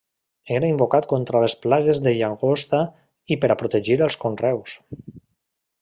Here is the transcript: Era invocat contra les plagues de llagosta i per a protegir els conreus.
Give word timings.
Era 0.53 0.69
invocat 0.71 1.05
contra 1.11 1.41
les 1.43 1.53
plagues 1.65 2.01
de 2.07 2.13
llagosta 2.21 2.81
i 3.35 3.39
per 3.45 3.53
a 3.53 3.59
protegir 3.63 3.99
els 4.07 4.19
conreus. 4.25 4.77